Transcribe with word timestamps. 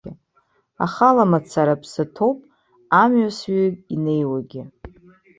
Ахала 0.85 1.23
мацара 1.31 1.73
аԥсы 1.75 2.03
ҭоуп, 2.15 2.39
амҩасҩы 3.01 3.63
инеиуагьы. 3.93 4.61